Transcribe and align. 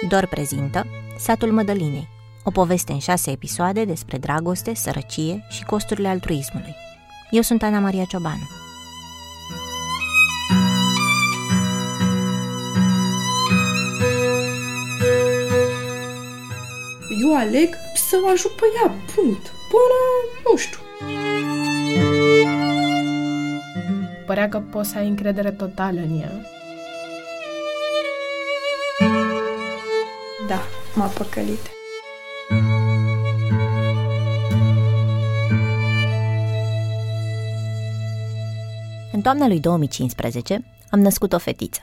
Tudor 0.00 0.26
prezintă 0.26 0.86
Satul 1.18 1.52
Mădălinei, 1.52 2.08
o 2.44 2.50
poveste 2.50 2.92
în 2.92 2.98
șase 2.98 3.30
episoade 3.30 3.84
despre 3.84 4.18
dragoste, 4.18 4.74
sărăcie 4.74 5.46
și 5.50 5.64
costurile 5.64 6.08
altruismului. 6.08 6.74
Eu 7.30 7.42
sunt 7.42 7.62
Ana 7.62 7.78
Maria 7.78 8.04
Ciobanu. 8.04 8.48
Eu 17.22 17.36
aleg 17.36 17.74
să 17.94 18.20
o 18.24 18.28
ajut 18.28 18.50
pe 18.50 18.66
ea, 18.82 18.94
punct. 19.14 19.46
Până, 19.46 20.00
nu 20.50 20.56
știu. 20.56 20.78
Părea 24.26 24.48
că 24.48 24.58
poți 24.58 24.90
să 24.90 24.98
ai 24.98 25.08
încredere 25.08 25.50
totală 25.50 26.00
în 26.00 26.20
ea. 26.20 26.57
Da, 30.48 30.60
m-a 30.94 31.06
păcălit. 31.06 31.70
În 39.12 39.20
toamna 39.20 39.46
lui 39.46 39.60
2015 39.60 40.64
am 40.90 41.00
născut 41.00 41.32
o 41.32 41.38
fetiță. 41.38 41.80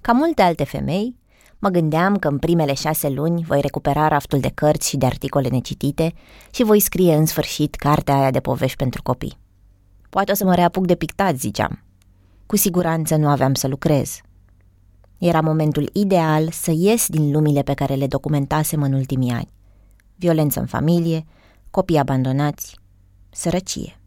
Ca 0.00 0.12
multe 0.12 0.42
alte 0.42 0.64
femei, 0.64 1.16
mă 1.58 1.68
gândeam 1.68 2.16
că 2.16 2.28
în 2.28 2.38
primele 2.38 2.74
șase 2.74 3.08
luni 3.08 3.44
voi 3.44 3.60
recupera 3.60 4.08
raftul 4.08 4.40
de 4.40 4.50
cărți 4.54 4.88
și 4.88 4.96
de 4.96 5.06
articole 5.06 5.48
necitite 5.48 6.12
și 6.50 6.62
voi 6.62 6.80
scrie 6.80 7.14
în 7.14 7.26
sfârșit 7.26 7.74
cartea 7.74 8.14
aia 8.14 8.30
de 8.30 8.40
povești 8.40 8.76
pentru 8.76 9.02
copii. 9.02 9.38
Poate 10.10 10.30
o 10.30 10.34
să 10.34 10.44
mă 10.44 10.54
reapuc 10.54 10.86
de 10.86 10.94
pictat, 10.94 11.36
ziceam. 11.36 11.82
Cu 12.46 12.56
siguranță 12.56 13.16
nu 13.16 13.28
aveam 13.28 13.54
să 13.54 13.68
lucrez. 13.68 14.20
Era 15.24 15.40
momentul 15.40 15.90
ideal 15.92 16.50
să 16.50 16.72
ies 16.74 17.08
din 17.08 17.32
lumile 17.32 17.62
pe 17.62 17.74
care 17.74 17.94
le 17.94 18.06
documentasem 18.06 18.82
în 18.82 18.92
ultimii 18.92 19.30
ani. 19.32 19.52
Violență 20.16 20.60
în 20.60 20.66
familie, 20.66 21.24
copii 21.70 21.98
abandonați, 21.98 22.78
sărăcie. 23.30 24.00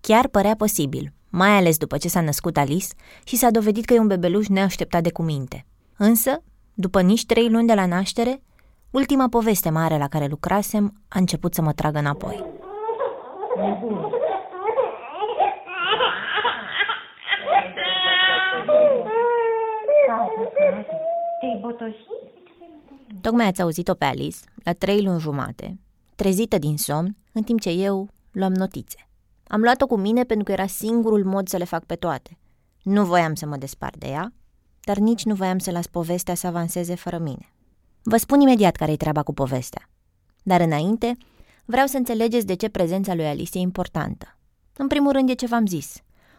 Chiar 0.00 0.28
părea 0.28 0.54
posibil, 0.56 1.12
mai 1.28 1.48
ales 1.48 1.76
după 1.76 1.96
ce 1.96 2.08
s-a 2.08 2.20
născut 2.20 2.56
Alice 2.56 2.86
și 3.24 3.36
s-a 3.36 3.50
dovedit 3.50 3.84
că 3.84 3.94
e 3.94 3.98
un 3.98 4.06
bebeluș 4.06 4.46
neașteptat 4.46 5.02
de 5.02 5.10
cuminte. 5.10 5.66
Însă, 5.96 6.42
după 6.74 7.00
nici 7.00 7.26
trei 7.26 7.48
luni 7.48 7.66
de 7.66 7.74
la 7.74 7.86
naștere, 7.86 8.42
ultima 8.90 9.28
poveste 9.28 9.70
mare 9.70 9.98
la 9.98 10.08
care 10.08 10.26
lucrasem 10.26 11.02
a 11.08 11.18
început 11.18 11.54
să 11.54 11.62
mă 11.62 11.72
tragă 11.72 11.98
înapoi. 11.98 12.44
Tocmai 23.22 23.46
ați 23.46 23.62
auzit-o 23.62 23.94
pe 23.94 24.04
Alice, 24.04 24.38
la 24.64 24.72
trei 24.72 25.02
luni 25.02 25.20
jumate, 25.20 25.78
trezită 26.14 26.58
din 26.58 26.76
somn, 26.76 27.16
în 27.32 27.42
timp 27.42 27.60
ce 27.60 27.70
eu 27.70 28.08
luam 28.32 28.52
notițe. 28.52 29.08
Am 29.46 29.60
luat-o 29.60 29.86
cu 29.86 29.96
mine 29.96 30.24
pentru 30.24 30.44
că 30.44 30.52
era 30.52 30.66
singurul 30.66 31.24
mod 31.24 31.48
să 31.48 31.56
le 31.56 31.64
fac 31.64 31.84
pe 31.84 31.94
toate. 31.94 32.38
Nu 32.82 33.04
voiam 33.04 33.34
să 33.34 33.46
mă 33.46 33.56
despart 33.56 33.96
de 33.96 34.06
ea, 34.08 34.32
dar 34.80 34.96
nici 34.96 35.24
nu 35.24 35.34
voiam 35.34 35.58
să 35.58 35.70
las 35.70 35.86
povestea 35.86 36.34
să 36.34 36.46
avanseze 36.46 36.94
fără 36.94 37.18
mine. 37.18 37.52
Vă 38.02 38.16
spun 38.16 38.40
imediat 38.40 38.76
care-i 38.76 38.96
treaba 38.96 39.22
cu 39.22 39.32
povestea. 39.32 39.88
Dar 40.42 40.60
înainte, 40.60 41.16
vreau 41.64 41.86
să 41.86 41.96
înțelegeți 41.96 42.46
de 42.46 42.54
ce 42.54 42.68
prezența 42.68 43.14
lui 43.14 43.26
Alice 43.26 43.58
e 43.58 43.60
importantă. 43.60 44.36
În 44.76 44.86
primul 44.86 45.12
rând 45.12 45.28
e 45.28 45.34
ce 45.34 45.46
v-am 45.46 45.66
zis. 45.66 45.96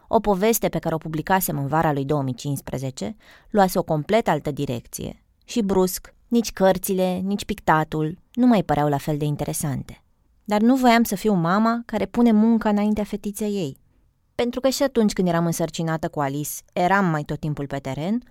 O 0.08 0.20
poveste 0.20 0.70
pe 0.70 0.80
care 0.80 0.96
o 0.96 0.98
publicasem 0.98 1.58
în 1.58 1.68
vara 1.68 1.94
lui 1.94 2.06
2015 2.06 3.16
luase 3.50 3.80
o 3.80 3.84
complet 3.84 4.28
altă 4.28 4.52
direcție 4.52 5.24
și 5.46 5.62
brusc, 5.62 6.14
nici 6.34 6.52
cărțile, 6.52 7.20
nici 7.24 7.46
pictatul 7.46 8.18
nu 8.34 8.48
mai 8.48 8.64
păreau 8.64 8.90
la 8.90 8.98
fel 8.98 9.18
de 9.18 9.26
interesante. 9.26 10.04
Dar 10.44 10.62
nu 10.62 10.76
voiam 10.76 11.04
să 11.04 11.16
fiu 11.16 11.34
mama 11.34 11.82
care 11.86 12.06
pune 12.06 12.32
munca 12.32 12.70
înaintea 12.70 13.04
fetiței 13.04 13.54
ei. 13.54 13.78
Pentru 14.36 14.60
că 14.60 14.70
și 14.70 14.84
atunci 14.84 15.14
când 15.14 15.28
eram 15.28 15.46
însărcinată 15.46 16.10
cu 16.10 16.20
Alice, 16.20 16.52
eram 16.74 17.06
mai 17.06 17.24
tot 17.24 17.40
timpul 17.40 17.68
pe 17.68 17.78
teren, 17.78 18.24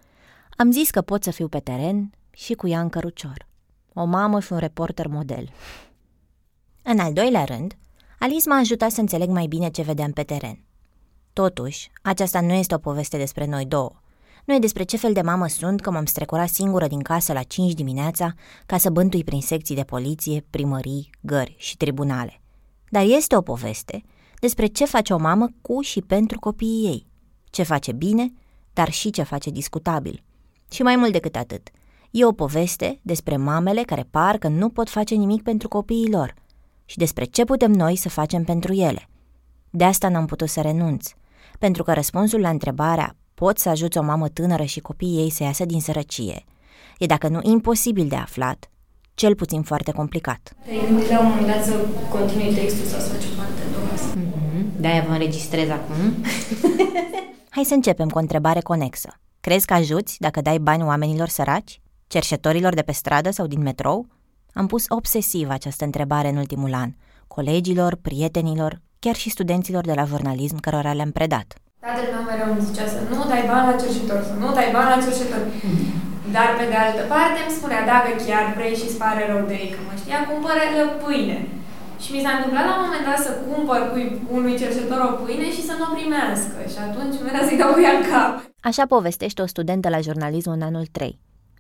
am 0.57 0.71
zis 0.71 0.91
că 0.91 1.03
pot 1.03 1.23
să 1.23 1.31
fiu 1.31 1.49
pe 1.49 1.59
teren 1.59 2.11
și 2.31 2.55
cu 2.55 2.69
ea 2.69 2.81
în 2.81 2.89
cărucior. 2.89 3.47
O 3.95 4.05
mamă 4.05 4.41
și 4.41 4.53
un 4.53 4.59
reporter 4.59 5.07
model. 5.07 5.49
În 6.83 6.99
al 6.99 7.13
doilea 7.13 7.45
rând, 7.45 7.77
Alice 8.19 8.49
m-a 8.49 8.57
ajutat 8.57 8.91
să 8.91 9.01
înțeleg 9.01 9.29
mai 9.29 9.47
bine 9.47 9.71
ce 9.71 9.83
vedeam 9.83 10.11
pe 10.13 10.23
teren. 10.23 10.65
Totuși, 11.33 11.91
aceasta 12.03 12.41
nu 12.41 12.53
este 12.53 12.75
o 12.75 12.79
poveste 12.79 13.17
despre 13.17 13.47
noi 13.47 13.67
două. 13.67 14.02
Nu 14.45 14.55
e 14.55 14.59
despre 14.59 14.83
ce 14.83 14.97
fel 14.97 15.13
de 15.13 15.21
mamă 15.21 15.49
sunt 15.49 15.81
că 15.81 15.91
m-am 15.91 16.05
strecurat 16.05 16.49
singură 16.49 16.87
din 16.87 17.03
casă 17.03 17.33
la 17.33 17.43
5 17.43 17.73
dimineața 17.73 18.35
ca 18.67 18.79
să 18.79 18.91
bântui 18.91 19.25
prin 19.25 19.41
secții 19.41 19.75
de 19.75 19.83
poliție, 19.83 20.45
primării, 20.51 21.11
gări 21.21 21.55
și 21.59 21.77
tribunale. 21.77 22.41
Dar 22.89 23.05
este 23.07 23.37
o 23.37 23.41
poveste 23.41 24.03
despre 24.41 24.67
ce 24.67 24.85
face 24.85 25.13
o 25.13 25.19
mamă 25.19 25.49
cu 25.61 25.81
și 25.81 26.01
pentru 26.01 26.39
copiii 26.39 26.87
ei. 26.87 27.07
Ce 27.51 27.63
face 27.63 27.93
bine, 27.93 28.33
dar 28.73 28.91
și 28.91 29.11
ce 29.11 29.23
face 29.23 29.51
discutabil. 29.51 30.23
Și 30.71 30.83
mai 30.83 30.97
mult 30.97 31.13
decât 31.13 31.37
atât, 31.37 31.69
e 32.11 32.25
o 32.25 32.33
poveste 32.33 33.01
despre 33.03 33.37
mamele 33.37 33.83
care 33.83 34.07
par 34.11 34.39
că 34.39 34.49
nu 34.49 34.69
pot 34.69 34.89
face 34.89 35.15
nimic 35.15 35.43
pentru 35.43 35.69
copiii 35.69 36.11
lor 36.11 36.35
și 36.85 36.99
despre 36.99 37.25
ce 37.25 37.45
putem 37.45 37.73
noi 37.73 37.97
să 37.97 38.09
facem 38.09 38.45
pentru 38.45 38.73
ele. 38.73 39.09
De 39.71 39.85
asta 39.85 40.09
n-am 40.09 40.27
putut 40.27 40.49
să 40.49 40.61
renunț, 40.61 41.11
pentru 41.59 41.83
că 41.83 41.93
răspunsul 41.93 42.41
la 42.41 42.49
întrebarea 42.49 43.17
poți 43.45 43.63
să 43.63 43.69
ajuți 43.69 43.99
o 43.99 44.03
mamă 44.03 44.29
tânără 44.29 44.63
și 44.63 44.81
copiii 44.81 45.19
ei 45.19 45.31
să 45.31 45.43
iasă 45.43 45.65
din 45.65 45.81
sărăcie 45.81 46.45
e 46.99 47.07
dacă 47.07 47.29
nu 47.29 47.39
imposibil 47.43 48.09
de 48.09 48.17
aflat, 48.17 48.71
cel 49.15 49.35
puțin 49.35 49.63
foarte 49.63 49.93
complicat. 49.93 50.53
Te-ai 50.65 50.87
gândit 50.87 51.09
la 51.09 51.21
un 51.21 51.27
moment 51.27 51.47
dat 51.47 51.65
să 51.65 51.75
continui 52.11 52.55
textul 52.55 52.85
sau 52.85 53.01
să 53.01 53.09
faci 53.09 53.37
parte 53.37 53.61
Mm-hmm. 54.17 54.81
De-aia 54.81 55.05
vă 55.07 55.13
înregistrez 55.13 55.69
acum. 55.69 55.97
Hai 57.57 57.65
să 57.65 57.75
începem 57.75 58.09
cu 58.09 58.19
o 58.19 58.21
întrebare 58.21 58.61
conexă. 58.61 59.21
Crezi 59.41 59.67
că 59.67 59.75
ajuți 59.75 60.17
dacă 60.21 60.41
dai 60.41 60.59
bani 60.59 60.83
oamenilor 60.83 61.29
săraci? 61.29 61.81
Cerșetorilor 62.07 62.75
de 62.75 62.83
pe 62.83 62.93
stradă 62.93 63.31
sau 63.31 63.47
din 63.47 63.63
metrou? 63.63 64.07
Am 64.53 64.67
pus 64.67 64.85
obsesiv 64.89 65.49
această 65.49 65.85
întrebare 65.85 66.29
în 66.29 66.37
ultimul 66.37 66.75
an. 66.75 66.93
Colegilor, 67.27 67.95
prietenilor, 68.03 68.81
chiar 68.99 69.15
și 69.15 69.31
studenților 69.31 69.85
de 69.85 69.93
la 69.93 70.05
jurnalism 70.05 70.61
cărora 70.61 70.93
le-am 70.93 71.11
predat. 71.11 71.62
Tatăl 71.87 72.07
meu 72.15 72.25
mereu 72.31 72.49
îmi 72.53 72.67
zicea 72.69 72.87
să 72.95 72.99
nu 73.11 73.21
dai 73.33 73.45
bani 73.51 73.69
la 73.71 73.81
cerșetor, 73.83 74.21
să 74.31 74.35
nu 74.43 74.49
dai 74.59 74.69
bani 74.77 74.93
la 74.93 75.05
cerșetor. 75.07 75.43
Dar 76.37 76.49
pe 76.59 76.65
de 76.73 76.79
altă 76.85 77.03
parte 77.13 77.39
îmi 77.43 77.57
spunea, 77.59 77.83
dacă 77.93 78.11
chiar 78.27 78.45
vrei 78.57 78.75
și 78.81 78.87
îți 78.89 79.01
pare 79.03 79.23
rău 79.31 79.43
de 79.51 79.57
ei 79.63 79.71
că 79.75 79.81
mă 79.87 79.95
știa, 80.01 80.19
cumpără-le 80.31 80.85
pâine. 81.03 81.39
Și 82.03 82.09
mi 82.15 82.23
s-a 82.25 82.33
întâmplat 82.35 82.65
la 82.67 82.75
un 82.75 82.83
moment 82.85 83.05
dat 83.09 83.21
să 83.27 83.31
cumpăr 83.47 83.81
cu 83.91 83.99
unui 84.37 84.55
cerșetor 84.63 85.01
o 85.09 85.17
pâine 85.21 85.49
și 85.57 85.67
să 85.69 85.75
nu 85.79 85.85
o 85.89 85.95
primească. 85.97 86.59
Și 86.73 86.79
atunci 86.87 87.17
mi 87.23 87.47
să-i 87.49 87.61
dau 87.63 87.71
cu 87.73 87.81
ea 87.87 87.95
în 87.99 88.05
cap. 88.13 88.33
Așa 88.69 88.85
povestește 88.95 89.41
o 89.43 89.53
studentă 89.55 89.89
la 89.95 90.05
jurnalism 90.07 90.51
în 90.57 90.63
anul 90.69 90.87
3. 90.97 91.19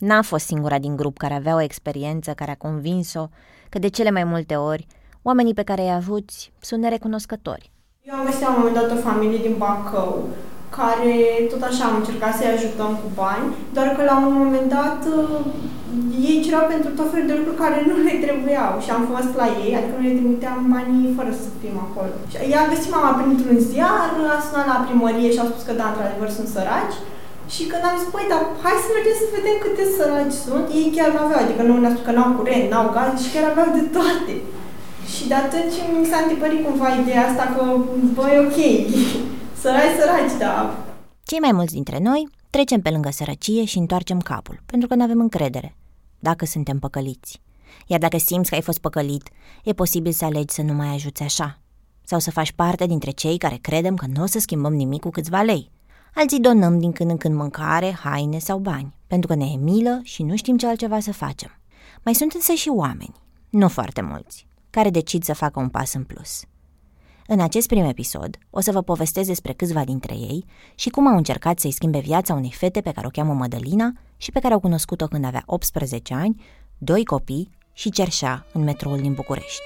N-a 0.08 0.22
fost 0.30 0.46
singura 0.46 0.78
din 0.86 0.94
grup 1.00 1.14
care 1.18 1.34
avea 1.34 1.54
o 1.58 1.66
experiență 1.68 2.30
care 2.40 2.50
a 2.50 2.62
convins-o 2.66 3.24
că 3.72 3.78
de 3.84 3.88
cele 3.96 4.10
mai 4.16 4.24
multe 4.32 4.54
ori 4.72 4.86
oamenii 5.28 5.58
pe 5.58 5.68
care 5.70 5.82
îi 5.82 5.96
ajuți 6.00 6.52
sunt 6.68 6.80
nerecunoscători. 6.82 7.72
Eu 8.08 8.14
am 8.16 8.26
găsit 8.28 8.44
la 8.44 8.52
un 8.52 8.58
moment 8.60 8.78
dat 8.78 8.90
o 8.96 9.04
familie 9.08 9.44
din 9.46 9.56
Bacău 9.62 10.12
care 10.78 11.14
tot 11.52 11.62
așa 11.66 11.84
am 11.86 11.98
încercat 11.98 12.32
să-i 12.34 12.54
ajutăm 12.54 12.92
cu 13.00 13.08
bani, 13.22 13.46
doar 13.74 13.88
că 13.96 14.02
la 14.10 14.16
un 14.26 14.34
moment 14.42 14.66
dat 14.78 15.00
uh, 15.16 15.38
ei 16.28 16.42
cereau 16.44 16.66
pentru 16.72 16.90
tot 16.98 17.08
felul 17.10 17.30
de 17.30 17.36
lucruri 17.38 17.62
care 17.64 17.78
nu 17.88 17.94
le 18.06 18.16
trebuiau 18.24 18.72
și 18.84 18.90
am 18.90 19.02
fost 19.12 19.32
la 19.40 19.48
ei, 19.64 19.72
adică 19.76 19.94
nu 19.96 20.04
le 20.06 20.18
trimiteam 20.18 20.58
banii 20.74 21.16
fără 21.18 21.32
să 21.42 21.48
fim 21.60 21.76
acolo. 21.86 22.14
Și 22.30 22.36
ea 22.52 22.60
a 22.62 22.70
găsit 22.72 22.90
mama 22.94 23.12
printr-un 23.18 23.58
ziar, 23.68 24.08
a 24.34 24.38
sunat 24.46 24.66
la 24.72 24.82
primărie 24.86 25.30
și 25.32 25.42
a 25.42 25.50
spus 25.50 25.62
că 25.66 25.74
da, 25.80 25.86
într-adevăr 25.88 26.30
sunt 26.36 26.48
săraci. 26.54 26.96
Și 27.54 27.62
când 27.70 27.82
am 27.84 27.98
zis, 28.00 28.08
păi, 28.14 28.30
dar 28.32 28.42
hai 28.62 28.84
să 28.84 28.90
mergem 28.90 29.16
să 29.20 29.34
vedem 29.36 29.56
câte 29.64 29.84
săraci 29.96 30.38
sunt, 30.44 30.66
ei 30.78 30.94
chiar 30.96 31.08
nu 31.12 31.20
aveau, 31.22 31.40
adică 31.42 31.62
nu 31.64 31.74
ne-a 31.74 31.92
spus 31.94 32.06
că 32.06 32.12
n-au 32.14 32.30
curent, 32.38 32.66
n-au 32.68 32.88
gaz 32.96 33.12
și 33.22 33.32
chiar 33.32 33.46
aveau 33.48 33.68
de 33.78 33.84
toate. 33.96 34.34
Și 35.16 35.28
de 35.28 35.34
atunci 35.34 35.76
mi 35.98 36.06
s-a 36.06 36.18
întipărit 36.22 36.64
cumva 36.64 36.88
ideea 36.94 37.26
asta 37.28 37.44
că, 37.56 37.76
băi, 38.14 38.38
ok, 38.38 38.58
săraci, 39.60 39.98
săraci, 39.98 40.38
da. 40.38 40.76
Cei 41.22 41.38
mai 41.38 41.52
mulți 41.52 41.72
dintre 41.72 41.98
noi 41.98 42.28
trecem 42.50 42.80
pe 42.80 42.90
lângă 42.90 43.10
sărăcie 43.10 43.64
și 43.64 43.78
întoarcem 43.78 44.20
capul, 44.20 44.60
pentru 44.66 44.88
că 44.88 44.94
nu 44.94 45.02
avem 45.02 45.20
încredere 45.20 45.76
dacă 46.22 46.44
suntem 46.44 46.78
păcăliți. 46.78 47.40
Iar 47.86 48.00
dacă 48.00 48.18
simți 48.18 48.48
că 48.48 48.54
ai 48.54 48.62
fost 48.62 48.78
păcălit, 48.78 49.28
e 49.64 49.72
posibil 49.72 50.12
să 50.12 50.24
alegi 50.24 50.54
să 50.54 50.62
nu 50.62 50.72
mai 50.72 50.94
ajuți 50.94 51.22
așa. 51.22 51.58
Sau 52.04 52.18
să 52.18 52.30
faci 52.30 52.52
parte 52.52 52.86
dintre 52.86 53.10
cei 53.10 53.38
care 53.38 53.58
credem 53.60 53.94
că 53.94 54.06
nu 54.14 54.22
o 54.22 54.26
să 54.26 54.38
schimbăm 54.38 54.74
nimic 54.74 55.00
cu 55.00 55.10
câțiva 55.10 55.42
lei. 55.42 55.70
Alții 56.14 56.40
donăm 56.40 56.78
din 56.78 56.92
când 56.92 57.10
în 57.10 57.16
când 57.16 57.34
mâncare, 57.34 57.98
haine 58.02 58.38
sau 58.38 58.58
bani, 58.58 58.94
pentru 59.06 59.28
că 59.28 59.34
ne 59.34 59.44
e 59.44 59.56
milă 59.56 60.00
și 60.02 60.22
nu 60.22 60.36
știm 60.36 60.56
ce 60.56 60.66
altceva 60.66 61.00
să 61.00 61.12
facem. 61.12 61.58
Mai 62.04 62.14
sunt 62.14 62.32
însă 62.32 62.52
și 62.52 62.68
oameni, 62.68 63.14
nu 63.50 63.68
foarte 63.68 64.00
mulți, 64.00 64.46
care 64.72 64.90
decid 64.90 65.22
să 65.22 65.34
facă 65.34 65.60
un 65.60 65.68
pas 65.68 65.94
în 65.94 66.04
plus. 66.04 66.44
În 67.26 67.40
acest 67.40 67.66
prim 67.66 67.84
episod 67.84 68.36
o 68.50 68.60
să 68.60 68.72
vă 68.72 68.82
povestesc 68.82 69.28
despre 69.28 69.52
câțiva 69.52 69.84
dintre 69.84 70.14
ei 70.14 70.44
și 70.74 70.88
cum 70.88 71.06
au 71.06 71.16
încercat 71.16 71.58
să-i 71.58 71.70
schimbe 71.70 71.98
viața 71.98 72.34
unei 72.34 72.52
fete 72.52 72.80
pe 72.80 72.92
care 72.92 73.06
o 73.06 73.10
cheamă 73.10 73.32
Mădălina 73.32 73.92
și 74.16 74.30
pe 74.30 74.40
care 74.40 74.54
au 74.54 74.60
cunoscut-o 74.60 75.06
când 75.06 75.24
avea 75.24 75.42
18 75.46 76.14
ani, 76.14 76.42
doi 76.78 77.04
copii 77.04 77.50
și 77.72 77.90
cerșea 77.90 78.46
în 78.52 78.62
metroul 78.62 79.00
din 79.00 79.12
București. 79.12 79.62